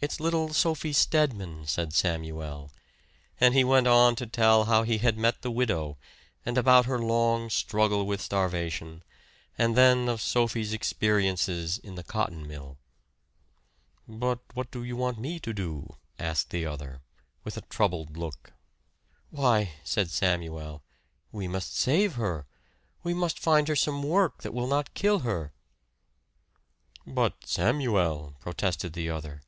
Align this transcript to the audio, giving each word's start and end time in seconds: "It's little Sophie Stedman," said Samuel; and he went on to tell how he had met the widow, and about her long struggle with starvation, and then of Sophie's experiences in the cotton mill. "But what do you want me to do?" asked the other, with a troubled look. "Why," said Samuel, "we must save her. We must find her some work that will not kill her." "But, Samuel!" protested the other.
"It's 0.00 0.18
little 0.18 0.52
Sophie 0.52 0.92
Stedman," 0.92 1.68
said 1.68 1.94
Samuel; 1.94 2.72
and 3.40 3.54
he 3.54 3.62
went 3.62 3.86
on 3.86 4.16
to 4.16 4.26
tell 4.26 4.64
how 4.64 4.82
he 4.82 4.98
had 4.98 5.16
met 5.16 5.42
the 5.42 5.52
widow, 5.52 5.98
and 6.44 6.58
about 6.58 6.86
her 6.86 6.98
long 6.98 7.48
struggle 7.48 8.04
with 8.04 8.20
starvation, 8.20 9.04
and 9.56 9.76
then 9.76 10.08
of 10.08 10.20
Sophie's 10.20 10.72
experiences 10.72 11.78
in 11.78 11.94
the 11.94 12.02
cotton 12.02 12.44
mill. 12.48 12.76
"But 14.08 14.40
what 14.52 14.72
do 14.72 14.82
you 14.82 14.96
want 14.96 15.20
me 15.20 15.38
to 15.38 15.52
do?" 15.52 15.96
asked 16.18 16.50
the 16.50 16.66
other, 16.66 17.00
with 17.44 17.56
a 17.56 17.60
troubled 17.62 18.16
look. 18.16 18.52
"Why," 19.30 19.74
said 19.84 20.10
Samuel, 20.10 20.82
"we 21.30 21.46
must 21.46 21.78
save 21.78 22.14
her. 22.16 22.46
We 23.04 23.14
must 23.14 23.38
find 23.38 23.68
her 23.68 23.76
some 23.76 24.02
work 24.02 24.42
that 24.42 24.52
will 24.52 24.66
not 24.66 24.92
kill 24.94 25.20
her." 25.20 25.52
"But, 27.06 27.46
Samuel!" 27.46 28.34
protested 28.40 28.94
the 28.94 29.08
other. 29.08 29.40